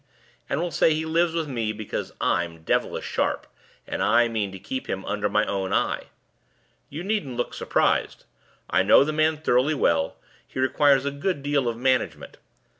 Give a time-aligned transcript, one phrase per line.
[0.49, 3.45] and we'll say he lives with me, because I'm devilish sharp,
[3.85, 6.05] and I mean to keep him under my own eye.
[6.89, 8.23] You needn't look surprised.
[8.67, 10.15] I know the man thoroughly well;
[10.47, 12.37] he requires a good deal of management.